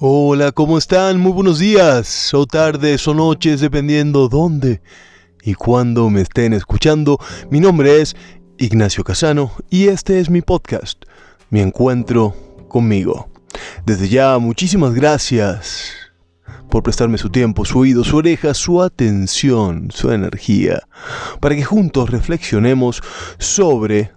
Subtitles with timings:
[0.00, 1.18] Hola, ¿cómo están?
[1.18, 4.80] Muy buenos días, o tardes o noches, dependiendo dónde
[5.42, 7.18] y cuándo me estén escuchando.
[7.50, 8.14] Mi nombre es
[8.58, 11.02] Ignacio Casano y este es mi podcast,
[11.50, 12.32] Mi Encuentro
[12.68, 13.28] conmigo.
[13.86, 15.94] Desde ya, muchísimas gracias
[16.70, 20.80] por prestarme su tiempo, su oído, su oreja, su atención, su energía,
[21.40, 23.02] para que juntos reflexionemos
[23.38, 24.12] sobre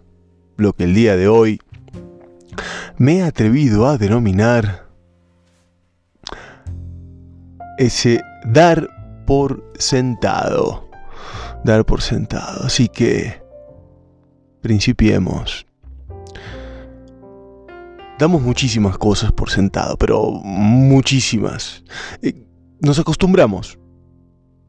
[0.58, 1.60] lo que el día de hoy
[3.00, 4.91] me he atrevido a denominar
[7.82, 8.88] ese dar
[9.26, 10.88] por sentado.
[11.64, 12.66] Dar por sentado.
[12.66, 13.42] Así que,
[14.62, 15.66] principiemos.
[18.20, 21.84] Damos muchísimas cosas por sentado, pero muchísimas.
[22.22, 22.46] Eh,
[22.80, 23.80] nos acostumbramos.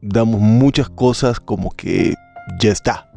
[0.01, 2.15] Damos muchas cosas como que
[2.59, 3.11] ya está.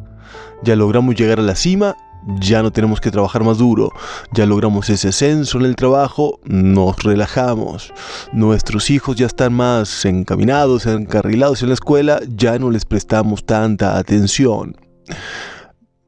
[0.62, 3.92] Ya logramos llegar a la cima ya no tenemos que trabajar más duro,
[4.32, 7.92] ya logramos ese ascenso en el trabajo, nos relajamos,
[8.32, 13.96] nuestros hijos ya están más encaminados, encarrilados en la escuela, ya no les prestamos tanta
[13.96, 14.76] atención.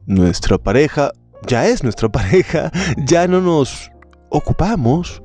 [0.07, 1.13] Nuestra pareja
[1.47, 3.91] ya es nuestra pareja, ya no nos
[4.31, 5.23] ocupamos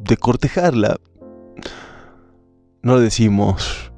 [0.00, 0.96] de cortejarla.
[2.82, 3.90] No le decimos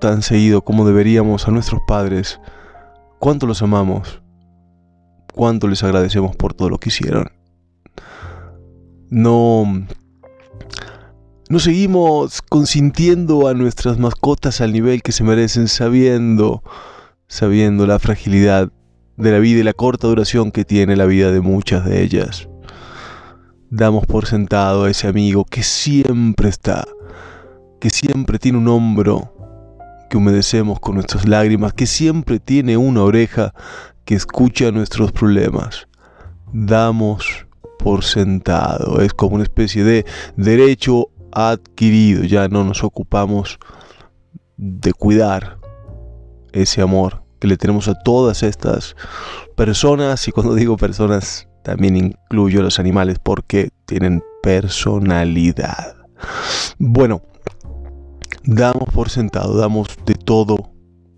[0.00, 2.40] tan seguido como deberíamos a nuestros padres
[3.18, 4.19] cuánto los amamos
[5.32, 7.30] cuánto les agradecemos por todo lo que hicieron.
[9.08, 9.64] No,
[11.48, 16.62] no seguimos consintiendo a nuestras mascotas al nivel que se merecen sabiendo,
[17.26, 18.70] sabiendo la fragilidad
[19.16, 22.48] de la vida y la corta duración que tiene la vida de muchas de ellas.
[23.68, 26.86] Damos por sentado a ese amigo que siempre está,
[27.80, 29.39] que siempre tiene un hombro
[30.10, 33.54] que humedecemos con nuestras lágrimas, que siempre tiene una oreja
[34.04, 35.86] que escucha nuestros problemas.
[36.52, 37.46] Damos
[37.78, 40.04] por sentado, es como una especie de
[40.36, 43.58] derecho adquirido, ya no nos ocupamos
[44.56, 45.58] de cuidar
[46.52, 48.96] ese amor que le tenemos a todas estas
[49.56, 55.94] personas y cuando digo personas también incluyo a los animales porque tienen personalidad.
[56.78, 57.22] Bueno,
[58.50, 60.72] damos por sentado, damos de todo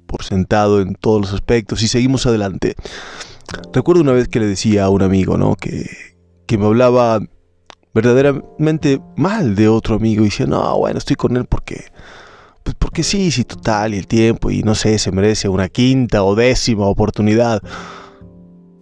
[0.06, 2.74] por sentado en todos los aspectos y seguimos adelante.
[3.72, 5.56] Recuerdo una vez que le decía a un amigo, ¿no?
[5.56, 5.88] Que,
[6.46, 7.20] que me hablaba
[7.94, 11.84] verdaderamente mal de otro amigo y decía, no, bueno, estoy con él porque,
[12.62, 16.22] pues porque sí, sí, total, y el tiempo, y no sé, se merece una quinta
[16.24, 17.62] o décima oportunidad.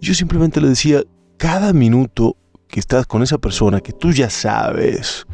[0.01, 1.03] Yo simplemente le decía,
[1.37, 2.35] cada minuto
[2.67, 5.25] que estás con esa persona que tú ya sabes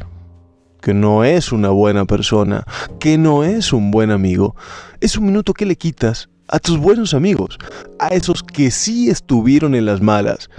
[0.80, 2.64] que no es una buena persona,
[3.00, 4.56] que no es un buen amigo,
[5.00, 7.58] es un minuto que le quitas a tus buenos amigos,
[7.98, 10.50] a esos que sí estuvieron en las malas,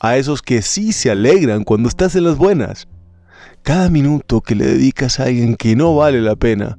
[0.00, 2.88] a esos que sí se alegran cuando estás en las buenas.
[3.62, 6.76] Cada minuto que le dedicas a alguien que no vale la pena,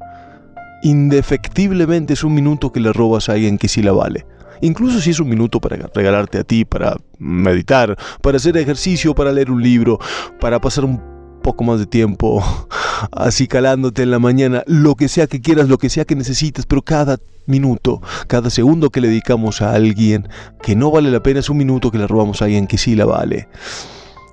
[0.83, 4.25] indefectiblemente es un minuto que le robas a alguien que sí la vale.
[4.61, 9.31] Incluso si es un minuto para regalarte a ti, para meditar, para hacer ejercicio, para
[9.31, 9.99] leer un libro,
[10.39, 11.12] para pasar un
[11.43, 12.43] poco más de tiempo
[13.11, 16.65] así calándote en la mañana, lo que sea que quieras, lo que sea que necesites,
[16.65, 20.27] pero cada minuto, cada segundo que le dedicamos a alguien
[20.63, 22.95] que no vale la pena es un minuto que le robamos a alguien que sí
[22.95, 23.47] la vale.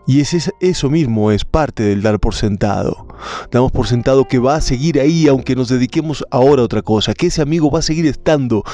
[0.07, 3.07] Y es eso mismo es parte del dar por sentado.
[3.53, 7.15] Damos por sentado que va a seguir ahí aunque nos dediquemos ahora a otra cosa,
[7.15, 8.65] que ese amigo va a seguir estando,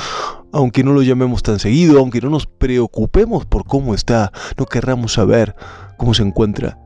[0.53, 5.15] aunque no lo llamemos tan seguido, aunque no nos preocupemos por cómo está, no querramos
[5.15, 5.57] saber
[5.99, 6.79] cómo se encuentra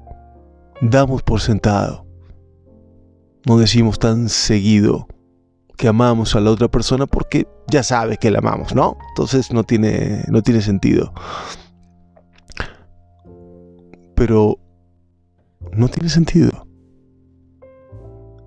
[0.81, 2.07] damos por sentado.
[3.47, 5.09] No decimos tan seguido
[5.77, 8.99] que amamos a la otra persona porque ya sabe que la amamos, ¿no?
[9.11, 11.13] Entonces no tiene, no tiene sentido.
[14.15, 14.59] Pero
[15.73, 16.67] no tiene sentido.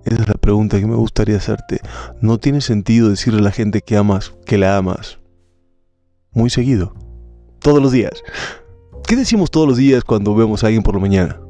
[0.04, 1.80] Esa es la pregunta que me gustaría hacerte.
[2.20, 5.18] ¿No tiene sentido decirle a la gente que amas, que la amas?
[6.32, 6.94] Muy seguido.
[7.60, 8.22] Todos los días.
[9.08, 11.43] ¿Qué decimos todos los días cuando vemos a alguien por la mañana?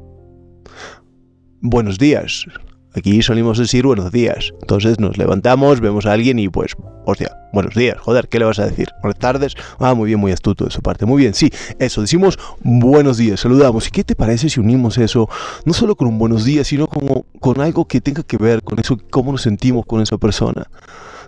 [1.69, 2.45] Buenos días.
[2.93, 4.53] Aquí salimos a decir buenos días.
[4.61, 6.73] Entonces nos levantamos, vemos a alguien y pues,
[7.05, 8.87] hostia, buenos días, joder, ¿qué le vas a decir?
[9.01, 9.53] Buenas tardes.
[9.79, 11.05] Ah, muy bien, muy astuto de su parte.
[11.05, 13.87] Muy bien, sí, eso, decimos buenos días, saludamos.
[13.87, 15.27] ¿Y qué te parece si unimos eso
[15.65, 18.79] no solo con un buenos días, sino como con algo que tenga que ver con
[18.79, 20.67] eso, cómo nos sentimos con esa persona?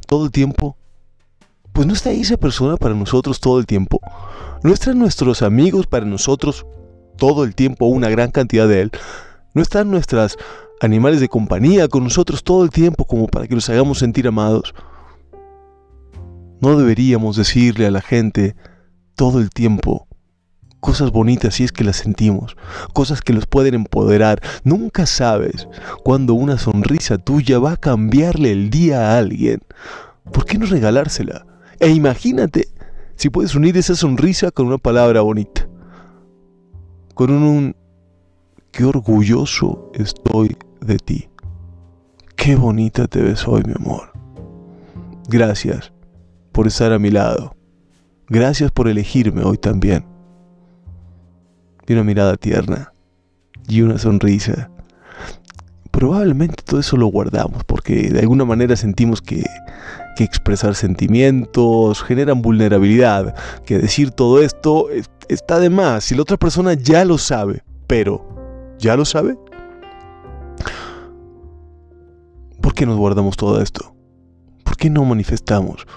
[0.07, 0.78] Todo el tiempo.
[1.74, 4.00] Pues no está ahí esa persona para nosotros todo el tiempo.
[4.63, 6.66] No están nuestros amigos para nosotros
[7.18, 8.92] todo el tiempo, una gran cantidad de él.
[9.57, 10.38] ¿No están nuestras
[10.81, 14.75] animales de compañía con nosotros todo el tiempo como para que los hagamos sentir amados?
[16.62, 18.56] ¿No deberíamos decirle a la gente
[19.15, 20.07] todo el tiempo
[20.80, 22.56] cosas bonitas si es que las sentimos,
[22.94, 24.44] cosas que los pueden empoderar.
[24.63, 25.68] Nunca sabes
[26.04, 29.62] cuando una sonrisa tuya va a cambiarle el día a alguien.
[30.31, 31.48] ¿Por qué no regalársela?
[31.80, 32.68] E imagínate
[33.15, 35.68] si puedes unir esa sonrisa con una palabra bonita.
[37.15, 37.75] Con un,
[38.72, 41.30] qué orgulloso estoy de ti.
[42.36, 44.12] Qué bonita te ves hoy, mi amor.
[45.28, 45.92] Gracias
[46.52, 47.56] por estar a mi lado.
[48.30, 50.06] Gracias por elegirme hoy también.
[51.88, 52.94] Y una mirada tierna
[53.68, 54.69] y una sonrisa.
[55.92, 59.44] Probablemente todo eso lo guardamos porque de alguna manera sentimos que,
[60.16, 63.36] que expresar sentimientos generan vulnerabilidad,
[63.66, 64.88] que decir todo esto
[65.28, 68.27] está de más si la otra persona ya lo sabe, pero
[68.80, 69.38] ¿ya lo sabe?
[72.62, 73.96] ¿Por qué nos guardamos todo esto?
[74.64, 75.88] ¿Por qué no manifestamos?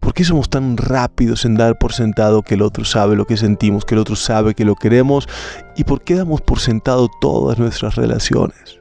[0.00, 3.36] ¿Por qué somos tan rápidos en dar por sentado que el otro sabe lo que
[3.36, 5.28] sentimos, que el otro sabe que lo queremos?
[5.76, 8.80] ¿Y por qué damos por sentado todas nuestras relaciones?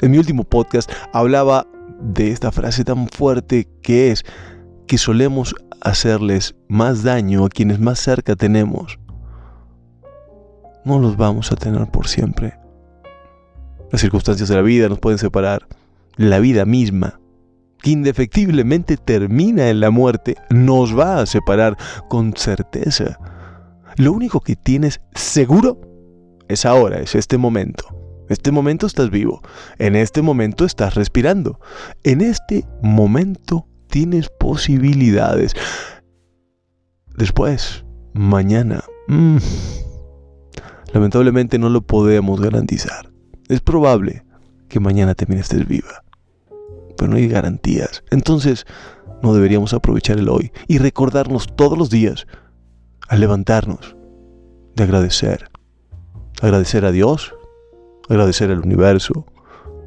[0.00, 1.66] En mi último podcast hablaba
[2.00, 4.24] de esta frase tan fuerte que es
[4.86, 8.98] que solemos hacerles más daño a quienes más cerca tenemos.
[10.84, 12.58] No los vamos a tener por siempre.
[13.90, 15.66] Las circunstancias de la vida nos pueden separar.
[16.16, 17.20] La vida misma
[17.82, 21.76] que indefectiblemente termina en la muerte, nos va a separar
[22.08, 23.18] con certeza.
[23.96, 25.80] Lo único que tienes seguro
[26.48, 27.84] es ahora, es este momento.
[28.28, 29.42] En este momento estás vivo,
[29.78, 31.58] en este momento estás respirando,
[32.04, 35.54] en este momento tienes posibilidades.
[37.16, 37.84] Después,
[38.14, 39.38] mañana, mm,
[40.92, 43.10] lamentablemente no lo podemos garantizar.
[43.48, 44.24] Es probable
[44.68, 46.02] que mañana también estés viva
[47.00, 48.04] pero no hay garantías.
[48.10, 48.66] Entonces,
[49.22, 52.26] no deberíamos aprovechar el hoy y recordarnos todos los días
[53.08, 53.96] al levantarnos
[54.76, 55.50] de agradecer.
[56.42, 57.34] Agradecer a Dios,
[58.10, 59.24] agradecer al universo,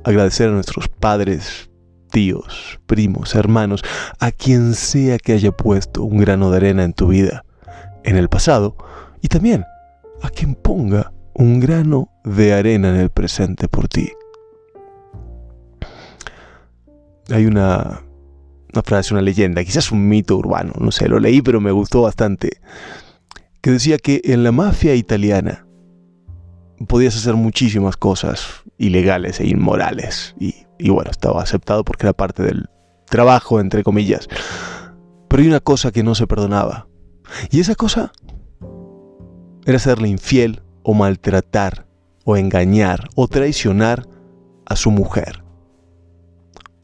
[0.03, 1.69] agradecer a nuestros padres,
[2.09, 3.83] tíos, primos, hermanos,
[4.19, 7.45] a quien sea que haya puesto un grano de arena en tu vida
[8.03, 8.75] en el pasado
[9.21, 9.65] y también
[10.23, 14.11] a quien ponga un grano de arena en el presente por ti.
[17.29, 18.01] hay una,
[18.73, 22.01] una frase, una leyenda, quizás un mito urbano, no sé, lo leí pero me gustó
[22.01, 22.61] bastante,
[23.61, 25.65] que decía que en la mafia italiana
[26.87, 32.43] podías hacer muchísimas cosas ilegales e inmorales y, y bueno, estaba aceptado porque era parte
[32.43, 32.69] del
[33.05, 34.27] trabajo, entre comillas.
[35.29, 36.87] Pero hay una cosa que no se perdonaba.
[37.51, 38.11] Y esa cosa
[39.65, 41.87] era serle infiel o maltratar
[42.25, 44.07] o engañar o traicionar
[44.65, 45.43] a su mujer.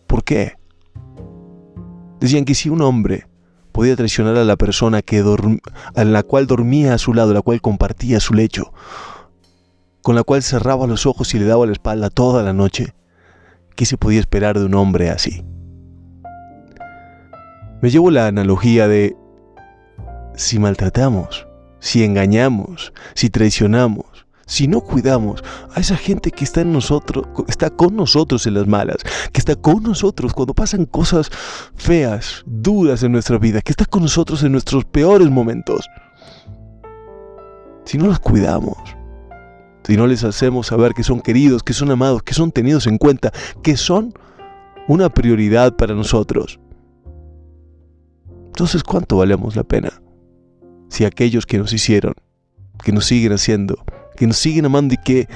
[0.07, 0.53] ¿Por qué?
[2.19, 3.27] Decían que si un hombre
[3.71, 5.23] podía traicionar a la persona que
[5.95, 8.73] a la cual dormía a su lado, la cual compartía su lecho,
[10.01, 12.93] con la cual cerraba los ojos y le daba la espalda toda la noche,
[13.75, 15.45] ¿qué se podía esperar de un hombre así?
[17.81, 19.15] Me llevo la analogía de
[20.35, 21.47] si maltratamos,
[21.79, 24.05] si engañamos, si traicionamos,
[24.49, 25.43] si no cuidamos
[25.75, 28.97] a esa gente que está en nosotros, está con nosotros en las malas,
[29.31, 31.29] que está con nosotros cuando pasan cosas
[31.75, 35.87] feas, duras en nuestra vida, que está con nosotros en nuestros peores momentos.
[37.85, 38.77] Si no los cuidamos,
[39.83, 42.97] si no les hacemos saber que son queridos, que son amados, que son tenidos en
[42.97, 43.31] cuenta,
[43.61, 44.13] que son
[44.87, 46.59] una prioridad para nosotros.
[48.47, 50.01] Entonces, ¿cuánto valemos la pena?
[50.89, 52.13] Si aquellos que nos hicieron,
[52.83, 53.83] que nos siguen haciendo,
[54.15, 55.27] que nos siguen amando y que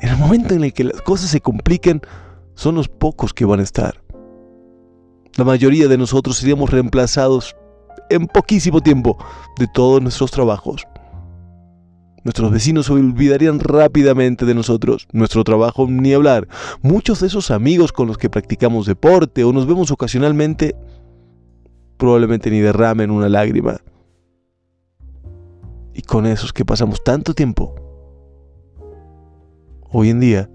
[0.00, 2.00] en el momento en el que las cosas se compliquen,
[2.54, 4.02] son los pocos que van a estar.
[5.36, 7.56] La mayoría de nosotros seríamos reemplazados
[8.10, 9.18] en poquísimo tiempo
[9.58, 10.86] de todos nuestros trabajos.
[12.22, 16.48] Nuestros vecinos se olvidarían rápidamente de nosotros, nuestro trabajo ni hablar.
[16.80, 20.74] Muchos de esos amigos con los que practicamos deporte o nos vemos ocasionalmente
[21.96, 23.78] probablemente ni derramen una lágrima.
[25.94, 27.74] Y con esos que pasamos tanto tiempo,
[29.90, 30.50] hoy en día,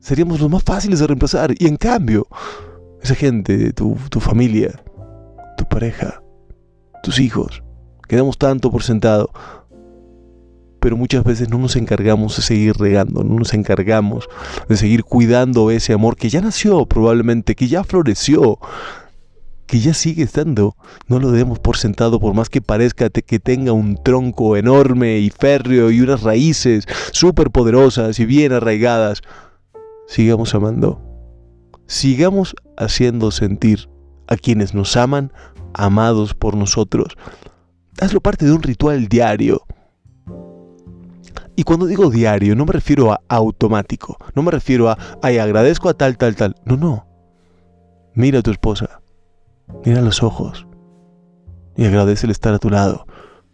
[0.00, 1.54] seríamos los más fáciles de reemplazar.
[1.58, 2.26] Y en cambio,
[3.02, 4.82] esa gente, tu, tu familia,
[5.56, 6.22] tu pareja,
[7.02, 7.62] tus hijos,
[8.08, 9.30] quedamos tanto por sentado,
[10.80, 14.28] pero muchas veces no nos encargamos de seguir regando, no nos encargamos
[14.68, 18.58] de seguir cuidando ese amor que ya nació probablemente, que ya floreció,
[19.72, 20.76] que ya sigue estando.
[21.06, 25.30] No lo demos por sentado por más que parezca que tenga un tronco enorme y
[25.30, 29.22] férreo y unas raíces súper poderosas y bien arraigadas.
[30.06, 31.00] Sigamos amando.
[31.86, 33.88] Sigamos haciendo sentir
[34.26, 35.32] a quienes nos aman
[35.72, 37.16] amados por nosotros.
[37.98, 39.62] hazlo parte de un ritual diario.
[41.56, 45.88] Y cuando digo diario, no me refiero a automático, no me refiero a, ay, agradezco
[45.88, 46.56] a tal, tal, tal.
[46.66, 47.06] No, no.
[48.14, 49.01] Mira a tu esposa,
[49.84, 50.66] mira los ojos
[51.76, 53.06] y agradece el estar a tu lado.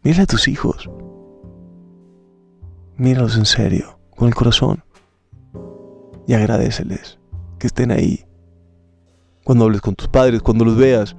[0.02, 0.90] Mira a tus hijos.
[2.96, 4.82] Míralos en serio, con el corazón.
[6.26, 7.18] Y agradeceles
[7.58, 8.26] que estén ahí.
[9.44, 11.16] Cuando hables con tus padres, cuando los veas,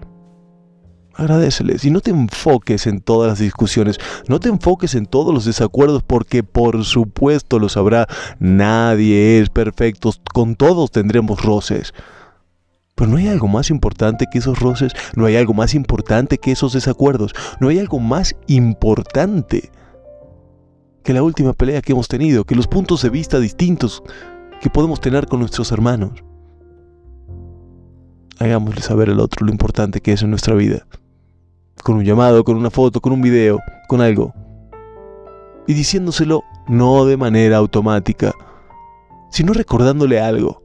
[1.16, 5.46] agradeceles y no te enfoques en todas las discusiones, no te enfoques en todos los
[5.46, 8.08] desacuerdos porque por supuesto lo sabrá,
[8.40, 11.94] nadie es perfecto, con todos tendremos roces.
[13.00, 16.52] Pero no hay algo más importante que esos roces, no hay algo más importante que
[16.52, 19.72] esos desacuerdos, no hay algo más importante
[21.02, 24.04] que la última pelea que hemos tenido, que los puntos de vista distintos
[24.60, 26.12] que podemos tener con nuestros hermanos.
[28.38, 30.86] Hagámosle saber al otro lo importante que es en nuestra vida
[31.82, 34.34] con un llamado, con una foto, con un video, con algo.
[35.68, 38.34] Y diciéndoselo no de manera automática,
[39.32, 40.64] sino recordándole algo.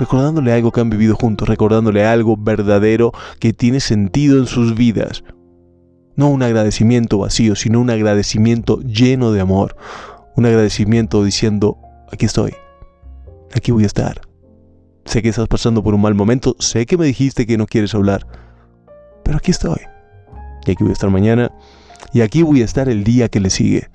[0.00, 5.22] Recordándole algo que han vivido juntos, recordándole algo verdadero que tiene sentido en sus vidas.
[6.16, 9.76] No un agradecimiento vacío, sino un agradecimiento lleno de amor.
[10.36, 11.78] Un agradecimiento diciendo,
[12.12, 12.54] aquí estoy,
[13.54, 14.22] aquí voy a estar.
[15.04, 17.94] Sé que estás pasando por un mal momento, sé que me dijiste que no quieres
[17.94, 18.26] hablar
[19.30, 19.78] pero aquí estoy.
[20.66, 21.52] Y aquí voy a estar mañana.
[22.12, 23.88] Y aquí voy a estar el día que le sigue.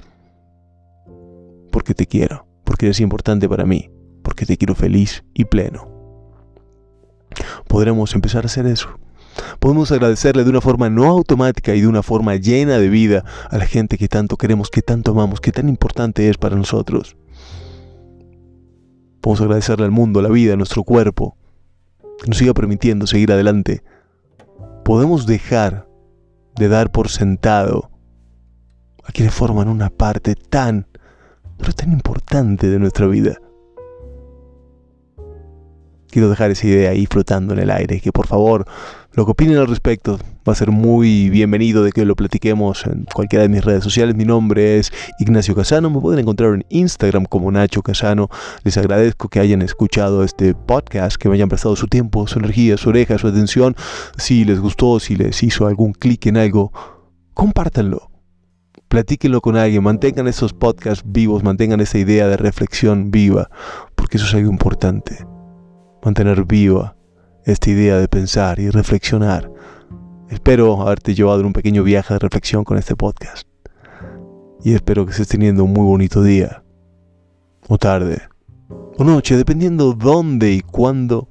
[1.74, 2.48] Porque te quiero.
[2.64, 3.90] Porque eres importante para mí.
[4.24, 5.95] Porque te quiero feliz y pleno.
[7.76, 8.88] Podremos empezar a hacer eso.
[9.60, 13.58] Podemos agradecerle de una forma no automática y de una forma llena de vida a
[13.58, 17.18] la gente que tanto queremos, que tanto amamos, que tan importante es para nosotros.
[19.20, 21.36] Podemos agradecerle al mundo, a la vida, a nuestro cuerpo,
[22.22, 23.84] que nos siga permitiendo seguir adelante
[24.86, 25.90] podemos dejar
[26.56, 27.92] de dar por sentado
[29.04, 30.88] a quienes forman una parte tan,
[31.58, 33.42] pero tan importante de nuestra vida.
[36.16, 38.66] Quiero dejar esa idea ahí flotando en el aire, que por favor
[39.12, 40.18] lo que opinen al respecto
[40.48, 44.16] va a ser muy bienvenido de que lo platiquemos en cualquiera de mis redes sociales.
[44.16, 45.90] Mi nombre es Ignacio Casano.
[45.90, 48.30] Me pueden encontrar en Instagram como Nacho Casano.
[48.64, 52.78] Les agradezco que hayan escuchado este podcast, que me hayan prestado su tiempo, su energía,
[52.78, 53.76] su oreja, su atención.
[54.16, 56.72] Si les gustó, si les hizo algún clic en algo,
[57.34, 58.10] compártanlo.
[58.88, 63.50] Platíquenlo con alguien, mantengan esos podcasts vivos, mantengan esa idea de reflexión viva,
[63.96, 65.35] porque eso es algo importante.
[66.06, 66.96] Mantener viva
[67.46, 69.52] esta idea de pensar y reflexionar.
[70.30, 73.48] Espero haberte llevado en un pequeño viaje de reflexión con este podcast.
[74.64, 76.64] Y espero que estés teniendo un muy bonito día.
[77.68, 78.22] O tarde.
[78.70, 81.28] O noche, dependiendo dónde y cuándo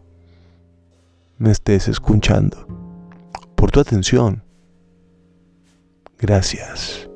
[1.39, 2.67] me estés escuchando.
[3.55, 4.43] Por tu atención.
[6.19, 7.09] Gracias.